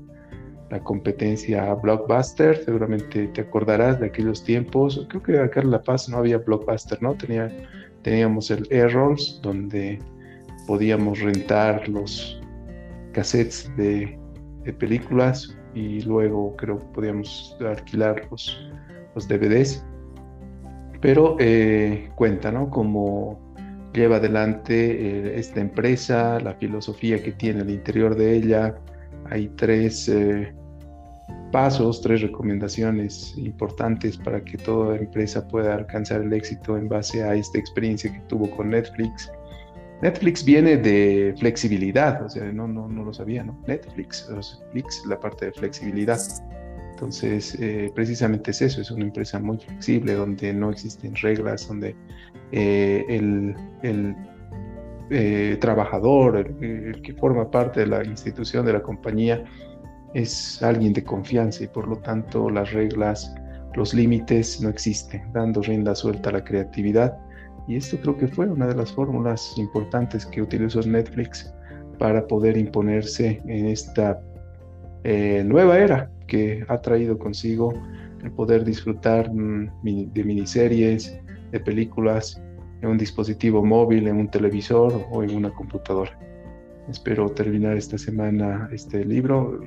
competencia 0.84 1.70
a 1.70 1.74
Blockbuster, 1.74 2.56
seguramente 2.64 3.26
te 3.28 3.42
acordarás 3.42 4.00
de 4.00 4.06
aquellos 4.06 4.42
tiempos, 4.42 5.06
creo 5.10 5.22
que 5.22 5.38
acá 5.38 5.60
en 5.60 5.70
La 5.70 5.82
Paz 5.82 6.08
no 6.08 6.16
había 6.16 6.38
Blockbuster, 6.38 7.02
¿no? 7.02 7.14
Tenía, 7.14 7.54
teníamos 8.00 8.50
el 8.50 8.66
Errols, 8.70 9.38
donde 9.42 9.98
podíamos 10.66 11.20
rentar 11.20 11.86
los 11.90 12.40
cassettes 13.12 13.70
de, 13.76 14.18
películas 14.78 15.54
y 15.74 16.00
luego 16.02 16.56
creo 16.56 16.78
que 16.78 16.86
podíamos 16.94 17.54
alquilar 17.60 18.26
los, 18.30 18.70
los 19.14 19.28
DVDs. 19.28 19.84
Pero 21.02 21.36
eh, 21.38 22.10
cuenta, 22.14 22.50
¿no? 22.50 22.70
Como 22.70 23.51
lleva 23.92 24.16
adelante 24.16 24.74
eh, 24.74 25.38
esta 25.38 25.60
empresa, 25.60 26.40
la 26.40 26.54
filosofía 26.54 27.22
que 27.22 27.32
tiene 27.32 27.60
al 27.60 27.70
interior 27.70 28.14
de 28.16 28.36
ella. 28.36 28.74
Hay 29.30 29.48
tres 29.56 30.08
eh, 30.08 30.52
pasos, 31.52 32.00
tres 32.00 32.22
recomendaciones 32.22 33.34
importantes 33.36 34.16
para 34.16 34.42
que 34.42 34.56
toda 34.58 34.96
empresa 34.96 35.46
pueda 35.46 35.74
alcanzar 35.74 36.22
el 36.22 36.32
éxito 36.32 36.76
en 36.76 36.88
base 36.88 37.22
a 37.22 37.34
esta 37.34 37.58
experiencia 37.58 38.12
que 38.12 38.20
tuvo 38.28 38.50
con 38.50 38.70
Netflix. 38.70 39.30
Netflix 40.00 40.44
viene 40.44 40.76
de 40.76 41.32
flexibilidad, 41.38 42.24
o 42.24 42.28
sea, 42.28 42.50
no, 42.52 42.66
no, 42.66 42.88
no 42.88 43.04
lo 43.04 43.14
sabía, 43.14 43.44
¿no? 43.44 43.56
Netflix, 43.68 44.28
Netflix, 44.28 45.06
la 45.06 45.20
parte 45.20 45.46
de 45.46 45.52
flexibilidad. 45.52 46.18
Entonces, 47.02 47.56
eh, 47.58 47.90
precisamente 47.96 48.52
es 48.52 48.62
eso, 48.62 48.80
es 48.80 48.92
una 48.92 49.02
empresa 49.02 49.40
muy 49.40 49.58
flexible, 49.58 50.14
donde 50.14 50.54
no 50.54 50.70
existen 50.70 51.16
reglas, 51.16 51.66
donde 51.66 51.96
eh, 52.52 53.04
el, 53.08 53.56
eh, 55.10 55.56
trabajador, 55.60 56.36
el, 56.36 57.02
que 57.02 57.12
forma 57.14 57.50
parte 57.50 57.80
de 57.80 57.86
la 57.86 58.04
institución 58.04 58.64
de 58.66 58.74
la 58.74 58.82
compañía, 58.82 59.42
es 60.14 60.62
alguien 60.62 60.92
de 60.92 61.02
confianza 61.02 61.64
y 61.64 61.66
por 61.66 61.88
lo 61.88 61.96
tanto 61.96 62.48
las 62.48 62.72
reglas, 62.72 63.34
los 63.74 63.92
límites 63.94 64.60
no 64.60 64.68
existen, 64.68 65.24
dando 65.32 65.60
rienda 65.60 65.96
suelta 65.96 66.30
a 66.30 66.34
la 66.34 66.44
creatividad. 66.44 67.18
Y 67.66 67.74
esto 67.78 67.98
creo 68.00 68.16
que 68.16 68.28
fue 68.28 68.46
una 68.46 68.68
de 68.68 68.76
las 68.76 68.92
fórmulas 68.92 69.54
importantes 69.56 70.24
que 70.24 70.40
utilizó 70.40 70.80
Netflix 70.82 71.52
para 71.98 72.24
poder 72.28 72.56
imponerse 72.56 73.42
en 73.46 73.66
esta 73.66 74.20
nueva 75.04 75.78
era 75.78 76.10
que 76.26 76.64
ha 76.68 76.78
traído 76.80 77.18
consigo 77.18 77.74
el 78.22 78.30
poder 78.30 78.64
disfrutar 78.64 79.32
mm, 79.32 79.70
de 79.82 80.24
miniseries, 80.24 81.18
de 81.50 81.60
películas 81.60 82.40
en 82.80 82.88
un 82.90 82.98
dispositivo 82.98 83.64
móvil, 83.64 84.08
en 84.08 84.16
un 84.16 84.28
televisor 84.28 85.06
o 85.10 85.22
en 85.22 85.34
una 85.34 85.50
computadora. 85.50 86.18
Espero 86.88 87.28
terminar 87.30 87.76
esta 87.76 87.98
semana 87.98 88.68
este 88.72 89.04
libro. 89.04 89.60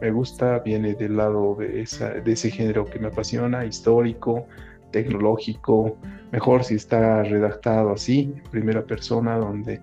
Me 0.00 0.10
gusta, 0.10 0.58
viene 0.60 0.94
del 0.94 1.16
lado 1.16 1.56
de, 1.56 1.86
de 2.24 2.32
ese 2.32 2.50
género 2.50 2.84
que 2.86 2.98
me 2.98 3.08
apasiona, 3.08 3.64
histórico, 3.64 4.46
tecnológico, 4.90 5.96
mejor 6.32 6.64
si 6.64 6.74
está 6.74 7.22
redactado 7.22 7.92
así, 7.92 8.32
en 8.36 8.50
primera 8.50 8.84
persona, 8.84 9.36
donde 9.36 9.80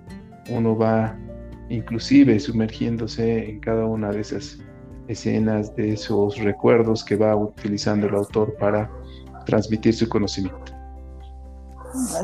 uno 0.49 0.75
va 0.75 1.17
inclusive 1.69 2.39
sumergiéndose 2.39 3.49
en 3.49 3.59
cada 3.59 3.85
una 3.85 4.11
de 4.11 4.21
esas 4.21 4.59
escenas, 5.09 5.75
de 5.75 5.93
esos 5.93 6.37
recuerdos 6.37 7.03
que 7.03 7.15
va 7.15 7.35
utilizando 7.35 8.07
el 8.07 8.15
autor 8.15 8.55
para 8.57 8.89
transmitir 9.45 9.93
su 9.93 10.07
conocimiento. 10.07 10.71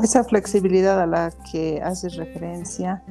Esa 0.02 0.22
flexibilidad 0.24 1.00
a 1.00 1.06
la 1.06 1.32
que 1.50 1.82
haces 1.82 2.16
referencia, 2.16 3.02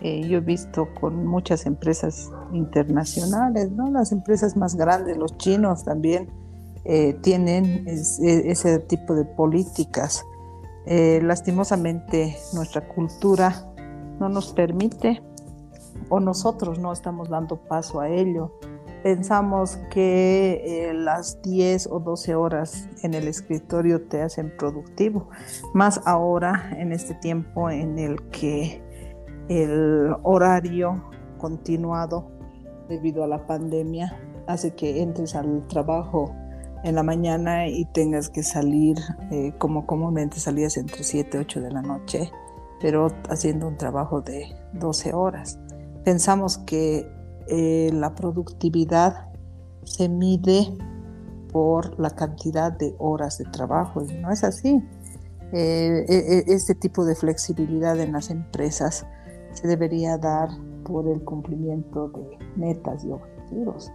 eh, 0.00 0.26
yo 0.26 0.38
he 0.38 0.40
visto 0.40 0.88
con 0.98 1.26
muchas 1.26 1.66
empresas 1.66 2.30
internacionales, 2.52 3.70
¿no? 3.70 3.90
las 3.90 4.10
empresas 4.10 4.56
más 4.56 4.74
grandes, 4.74 5.16
los 5.18 5.36
chinos 5.36 5.84
también, 5.84 6.28
eh, 6.84 7.14
tienen 7.22 7.86
e, 7.86 8.50
ese 8.50 8.78
tipo 8.80 9.14
de 9.14 9.24
políticas. 9.24 10.24
Eh, 10.86 11.20
lastimosamente 11.22 12.36
nuestra 12.52 12.86
cultura 12.86 13.66
no 14.20 14.28
nos 14.28 14.52
permite 14.52 15.22
o 16.10 16.20
nosotros 16.20 16.78
no 16.78 16.92
estamos 16.92 17.28
dando 17.28 17.56
paso 17.56 18.00
a 18.00 18.08
ello. 18.08 18.52
Pensamos 19.04 19.76
que 19.90 20.62
eh, 20.64 20.94
las 20.94 21.42
10 21.42 21.88
o 21.88 22.00
12 22.00 22.36
horas 22.36 22.88
en 23.02 23.12
el 23.12 23.28
escritorio 23.28 24.00
te 24.08 24.22
hacen 24.22 24.56
productivo, 24.56 25.28
más 25.74 26.00
ahora 26.06 26.70
en 26.78 26.90
este 26.90 27.12
tiempo 27.12 27.68
en 27.68 27.98
el 27.98 28.30
que 28.30 28.82
el 29.50 30.16
horario 30.22 31.04
continuado 31.36 32.30
debido 32.88 33.22
a 33.22 33.26
la 33.28 33.46
pandemia 33.46 34.18
hace 34.46 34.74
que 34.74 35.02
entres 35.02 35.34
al 35.34 35.66
trabajo 35.66 36.34
en 36.82 36.94
la 36.94 37.02
mañana 37.02 37.68
y 37.68 37.84
tengas 37.84 38.30
que 38.30 38.42
salir 38.42 38.96
eh, 39.30 39.52
como 39.58 39.86
comúnmente 39.86 40.40
salías 40.40 40.78
entre 40.78 41.04
7 41.04 41.36
y 41.36 41.40
8 41.40 41.60
de 41.60 41.70
la 41.72 41.82
noche, 41.82 42.32
pero 42.80 43.08
haciendo 43.28 43.68
un 43.68 43.76
trabajo 43.76 44.22
de 44.22 44.46
12 44.72 45.12
horas. 45.12 45.58
Pensamos 46.04 46.56
que 46.56 47.06
eh, 47.48 47.90
la 47.92 48.14
productividad 48.14 49.28
se 49.84 50.08
mide 50.08 50.72
por 51.52 51.98
la 52.00 52.10
cantidad 52.10 52.72
de 52.72 52.94
horas 52.98 53.38
de 53.38 53.44
trabajo 53.44 54.02
y 54.02 54.12
no 54.14 54.30
es 54.30 54.44
así. 54.44 54.82
Eh, 55.52 56.04
e, 56.08 56.14
e, 56.14 56.44
este 56.48 56.74
tipo 56.74 57.04
de 57.04 57.14
flexibilidad 57.14 57.98
en 58.00 58.12
las 58.12 58.30
empresas 58.30 59.06
se 59.52 59.68
debería 59.68 60.18
dar 60.18 60.48
por 60.84 61.06
el 61.08 61.22
cumplimiento 61.22 62.08
de 62.08 62.38
metas 62.56 63.04
y 63.04 63.10
objetivos 63.10 63.92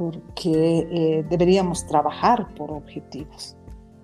porque 0.00 0.88
eh, 0.90 1.26
deberíamos 1.28 1.86
trabajar 1.86 2.54
por 2.54 2.70
objetivos, 2.70 3.54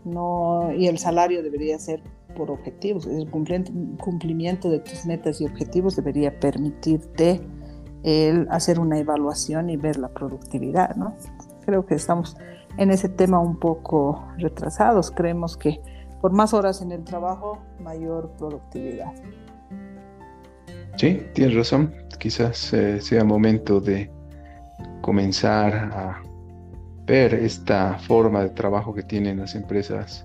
no, 0.05 0.71
y 0.71 0.89
el 0.89 0.99
salario 0.99 1.43
debería 1.43 1.79
ser 1.79 2.03
por 2.37 2.51
objetivos. 2.51 3.07
El 3.07 3.31
cumplimiento 3.31 4.69
de 4.69 4.81
tus 4.81 5.07
metas 5.07 5.41
y 5.41 5.47
objetivos 5.47 5.97
debería 5.97 6.39
permitirte 6.39 7.41
el 8.07 8.47
hacer 8.51 8.79
una 8.79 8.99
evaluación 8.99 9.69
y 9.69 9.77
ver 9.77 9.99
la 9.99 10.09
productividad, 10.09 10.95
¿no? 10.95 11.17
Creo 11.65 11.85
que 11.85 11.97
estamos 11.97 12.37
en 12.79 12.93
ese 12.93 13.09
tema 13.09 13.41
un 13.41 13.59
poco 13.59 14.25
retrasados. 14.39 15.11
Creemos 15.11 15.57
que 15.57 15.81
por 16.21 16.31
más 16.33 16.55
horas 16.55 16.81
en 16.83 16.93
el 16.93 17.03
trabajo, 17.03 17.59
mayor 17.81 18.31
productividad. 18.39 19.13
Sí, 20.97 21.21
tienes 21.35 21.57
razón. 21.57 21.93
Quizás 22.21 22.73
eh, 22.73 23.01
sea 23.01 23.25
momento 23.25 23.81
de 23.81 24.09
comenzar 25.03 25.75
a 25.75 26.23
ver 27.07 27.35
esta 27.35 27.99
forma 27.99 28.45
de 28.45 28.51
trabajo 28.51 28.95
que 28.95 29.03
tienen 29.03 29.41
las 29.41 29.57
empresas 29.57 30.25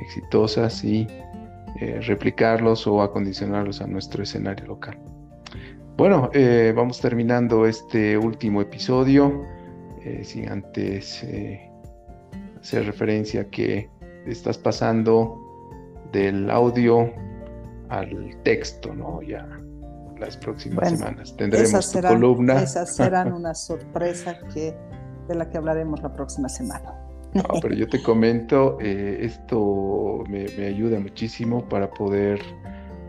exitosas 0.00 0.82
y 0.82 1.06
eh, 1.80 2.00
replicarlos 2.00 2.86
o 2.86 3.02
acondicionarlos 3.02 3.82
a 3.82 3.86
nuestro 3.86 4.22
escenario 4.22 4.66
local. 4.66 4.98
Bueno, 6.00 6.30
eh, 6.32 6.72
vamos 6.74 6.98
terminando 6.98 7.66
este 7.66 8.16
último 8.16 8.62
episodio, 8.62 9.44
eh, 10.02 10.22
sin 10.24 10.48
antes 10.48 11.22
hacer 12.58 12.86
referencia 12.86 13.50
que 13.50 13.90
estás 14.24 14.56
pasando 14.56 15.38
del 16.10 16.50
audio 16.50 17.12
al 17.90 18.34
texto, 18.44 18.94
¿no? 18.94 19.20
Ya 19.20 19.46
las 20.18 20.38
próximas 20.38 20.88
semanas. 20.88 21.36
Tendremos 21.36 21.92
tu 21.92 22.00
columna. 22.00 22.62
Esas 22.62 22.96
serán 22.96 23.32
una 23.34 23.54
sorpresa 23.54 24.38
que, 24.54 24.74
de 25.28 25.34
la 25.34 25.50
que 25.50 25.58
hablaremos 25.58 26.00
la 26.00 26.14
próxima 26.14 26.48
semana. 26.48 26.94
No, 27.34 27.42
pero 27.60 27.74
yo 27.74 27.86
te 27.86 28.02
comento, 28.02 28.78
eh, 28.80 29.18
esto 29.20 30.24
me, 30.30 30.46
ayuda 30.64 30.98
muchísimo 30.98 31.68
para 31.68 31.90
poder 31.90 32.40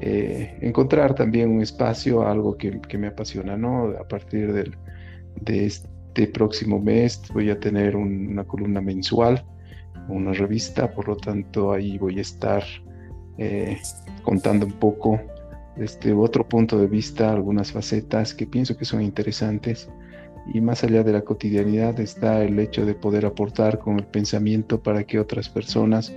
eh, 0.03 0.57
encontrar 0.61 1.13
también 1.13 1.51
un 1.51 1.61
espacio, 1.61 2.27
algo 2.27 2.57
que, 2.57 2.97
me 2.97 3.07
apasiona, 3.07 3.55
¿no? 3.55 3.93
A 3.99 4.07
partir 4.07 4.51
del, 4.51 4.75
de 5.39 5.67
este 5.67 6.25
próximo 6.27 6.79
mes 6.79 7.21
voy 7.31 7.51
a 7.51 7.59
tener 7.59 7.95
una 7.95 8.43
columna 8.43 8.81
mensual, 8.81 9.45
una 10.09 10.33
revista, 10.33 10.91
por 10.91 11.07
lo 11.07 11.17
tanto 11.17 11.71
ahí 11.71 11.99
voy 11.99 12.17
a 12.17 12.21
estar 12.21 12.63
eh, 13.37 13.77
contando 14.23 14.65
un 14.65 14.73
poco 14.73 15.21
desde 15.75 16.13
otro 16.13 16.49
punto 16.49 16.79
de 16.79 16.87
vista 16.87 17.31
algunas 17.31 17.71
facetas 17.71 18.33
que 18.33 18.47
pienso 18.47 18.75
que 18.75 18.85
son 18.85 19.03
interesantes 19.03 19.87
y 20.51 20.61
más 20.61 20.83
allá 20.83 21.03
de 21.03 21.13
la 21.13 21.21
cotidianidad 21.21 21.99
está 21.99 22.43
el 22.43 22.57
hecho 22.59 22.87
de 22.87 22.95
poder 22.95 23.27
aportar 23.27 23.77
con 23.77 23.99
el 23.99 24.05
pensamiento 24.05 24.81
para 24.81 25.03
que 25.03 25.19
otras 25.19 25.47
personas 25.47 26.11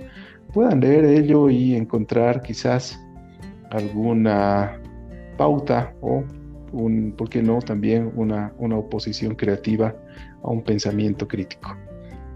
puedan 0.53 0.79
leer 0.79 1.05
ello 1.05 1.51
y 1.51 1.75
encontrar 1.75 2.41
quizás 2.41 2.99
alguna 3.71 4.79
pauta 5.37 5.93
o 6.01 6.23
un, 6.71 7.13
¿por 7.17 7.29
qué 7.29 7.41
no?, 7.41 7.59
también 7.59 8.11
una, 8.15 8.53
una 8.57 8.77
oposición 8.77 9.35
creativa 9.35 9.95
a 10.43 10.49
un 10.49 10.63
pensamiento 10.63 11.27
crítico. 11.27 11.75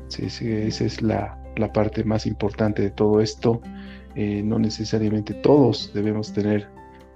Sí, 0.07 0.29
sí, 0.29 0.51
esa 0.51 0.85
es 0.85 1.01
la, 1.01 1.37
la, 1.55 1.71
parte 1.71 2.03
más 2.03 2.25
importante 2.25 2.81
de 2.81 2.89
todo 2.89 3.21
esto. 3.21 3.61
Eh, 4.15 4.41
no 4.43 4.57
necesariamente 4.57 5.33
todos 5.35 5.91
debemos 5.93 6.33
tener 6.33 6.67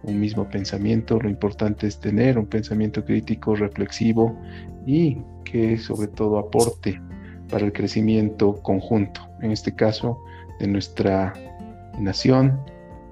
un 0.04 0.20
mismo 0.20 0.48
pensamiento, 0.50 1.20
lo 1.20 1.30
importante 1.30 1.88
es 1.88 2.00
tener 2.00 2.38
un 2.38 2.46
pensamiento 2.46 3.04
crítico, 3.04 3.56
reflexivo 3.56 4.38
y 4.86 5.18
que 5.46 5.78
sobre 5.78 6.08
todo 6.08 6.38
aporte 6.38 7.02
para 7.50 7.66
el 7.66 7.72
crecimiento 7.72 8.62
conjunto, 8.62 9.22
en 9.42 9.52
este 9.52 9.74
caso 9.74 10.20
de 10.60 10.68
nuestra 10.68 11.34
nación, 12.00 12.60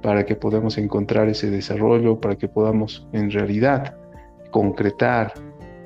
para 0.01 0.25
que 0.25 0.35
podamos 0.35 0.77
encontrar 0.77 1.29
ese 1.29 1.49
desarrollo, 1.49 2.19
para 2.19 2.35
que 2.35 2.47
podamos 2.47 3.07
en 3.13 3.31
realidad 3.31 3.95
concretar 4.51 5.33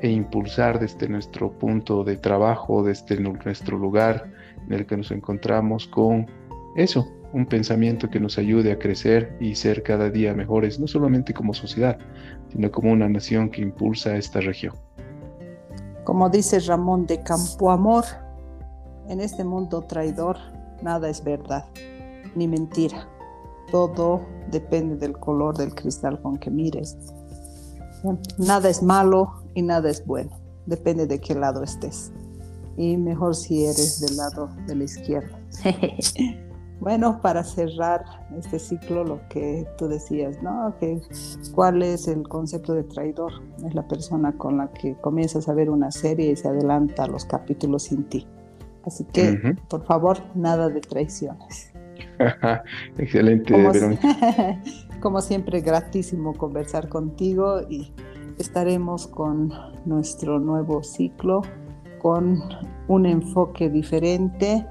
e 0.02 0.10
impulsar 0.10 0.80
desde 0.80 1.08
nuestro 1.08 1.52
punto 1.52 2.04
de 2.04 2.18
trabajo, 2.18 2.84
desde 2.84 3.20
nuestro 3.20 3.78
lugar 3.78 4.32
en 4.68 4.74
el 4.74 4.86
que 4.86 4.98
nos 4.98 5.12
encontramos 5.12 5.88
con 5.88 6.28
eso, 6.76 7.08
un 7.34 7.46
pensamiento 7.46 8.10
que 8.10 8.20
nos 8.20 8.38
ayude 8.38 8.72
a 8.72 8.80
crecer 8.80 9.36
y 9.40 9.56
ser 9.56 9.84
cada 9.84 10.10
día 10.10 10.34
mejores, 10.34 10.80
no 10.80 10.88
solamente 10.88 11.34
como 11.34 11.54
sociedad, 11.54 11.98
sino 12.50 12.72
como 12.72 12.92
una 12.92 13.10
nación 13.10 13.50
que 13.50 13.62
impulsa 13.62 14.16
esta 14.16 14.40
región. 14.40 14.74
Como 16.04 16.30
dice 16.30 16.60
Ramón 16.60 17.06
de 17.08 17.22
Campoamor, 17.24 18.06
en 19.10 19.20
este 19.20 19.44
mundo 19.44 19.82
traidor 19.82 20.38
nada 20.82 21.10
es 21.10 21.24
verdad, 21.24 21.66
ni 22.36 22.48
mentira. 22.48 23.08
Todo 23.72 24.22
depende 24.52 24.96
del 24.96 25.14
color 25.18 25.58
del 25.58 25.74
cristal 25.74 26.22
con 26.22 26.38
que 26.38 26.50
mires. 26.50 26.98
Nada 28.38 28.70
es 28.70 28.84
malo 28.84 29.34
y 29.54 29.62
nada 29.62 29.90
es 29.90 30.06
bueno, 30.06 30.32
depende 30.66 31.08
de 31.08 31.20
qué 31.20 31.34
lado 31.34 31.64
estés. 31.64 32.12
Y 32.78 32.98
mejor 32.98 33.36
si 33.36 33.66
eres 33.66 34.00
del 34.02 34.18
lado 34.18 34.50
de 34.68 34.76
la 34.76 34.84
izquierda. 34.84 35.40
Bueno, 36.80 37.22
para 37.22 37.44
cerrar 37.44 38.04
este 38.38 38.60
ciclo, 38.60 39.04
lo 39.04 39.20
que 39.30 39.66
tú 39.78 39.88
decías, 39.88 40.42
¿no? 40.44 40.76
Que, 40.80 41.02
¿Cuál 41.54 41.82
es 41.82 42.08
el 42.08 42.28
concepto 42.28 42.74
de 42.74 42.84
traidor? 42.84 43.32
Es 43.66 43.74
la 43.74 43.88
persona 43.88 44.38
con 44.38 44.58
la 44.58 44.68
que 44.72 44.96
comienzas 44.96 45.48
a 45.48 45.54
ver 45.54 45.70
una 45.70 45.90
serie 45.90 46.32
y 46.32 46.36
se 46.36 46.48
adelanta 46.48 47.08
los 47.08 47.26
capítulos 47.26 47.84
sin 47.84 48.04
ti. 48.04 48.28
Así 48.86 49.04
que, 49.06 49.56
por 49.70 49.86
favor, 49.86 50.20
nada 50.36 50.68
de 50.70 50.82
traiciones. 50.82 51.72
Excelente, 52.98 53.54
como, 53.54 53.72
como 55.02 55.22
siempre, 55.22 55.62
gratísimo 55.62 56.34
conversar 56.34 56.90
contigo 56.90 57.62
y 57.70 57.94
estaremos 58.38 59.08
con 59.08 59.52
nuestro 59.86 60.40
nuevo 60.40 60.84
ciclo 60.84 61.42
con 62.02 62.40
un 62.88 63.06
enfoque 63.06 63.70
diferente 63.70 64.66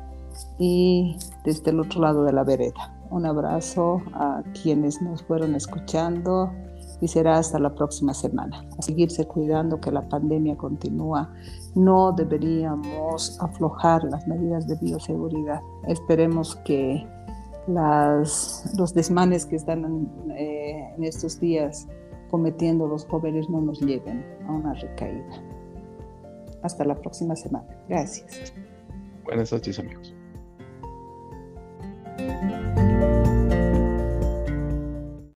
y 0.59 1.17
desde 1.45 1.71
el 1.71 1.81
otro 1.81 2.01
lado 2.01 2.25
de 2.25 2.33
la 2.33 2.45
vereda. 2.45 2.95
Un 3.11 3.27
abrazo 3.27 4.03
a 4.15 4.43
quienes 4.63 5.01
nos 5.03 5.23
fueron 5.25 5.55
escuchando 5.55 6.53
y 7.01 7.09
será 7.09 7.39
hasta 7.39 7.59
la 7.59 7.75
próxima 7.75 8.15
semana. 8.15 8.65
A 8.79 8.83
seguirse 8.83 9.27
cuidando 9.27 9.81
que 9.81 9.91
la 9.91 10.09
pandemia 10.09 10.57
continúa. 10.57 11.33
No 11.75 12.13
deberíamos 12.13 13.39
aflojar 13.41 14.05
las 14.05 14.27
medidas 14.27 14.67
de 14.67 14.77
bioseguridad. 14.77 15.61
Esperemos 15.87 16.57
que 16.65 17.07
las, 17.67 18.73
los 18.77 18.95
desmanes 18.95 19.47
que 19.47 19.57
están 19.57 20.09
eh, 20.37 20.95
en 20.97 21.05
estos 21.05 21.41
días 21.41 21.89
cometiendo 22.31 22.87
los 22.87 23.07
jóvenes 23.07 23.49
no 23.49 23.61
nos 23.61 23.81
lleven 23.81 24.25
a 24.47 24.53
una 24.53 24.75
recaída. 24.75 25.43
Hasta 26.63 26.85
la 26.85 26.95
próxima 26.95 27.37
semana. 27.37 27.67
Gracias. 27.89 28.53
Buenas 29.25 29.53
noches 29.53 29.79
amigos. 29.79 30.14